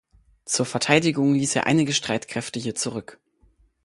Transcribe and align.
Zur 0.45 0.65
Verteidigung 0.65 1.35
ließ 1.35 1.55
er 1.55 1.67
einige 1.67 1.93
Streitkräfte 1.93 2.59
hier 2.59 2.73
zurück. 2.73 3.19